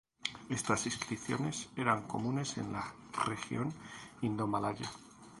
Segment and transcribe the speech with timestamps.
[0.49, 2.91] Estas inscripciones eran comunes en la
[3.23, 3.71] región
[4.23, 4.89] Indomalaya.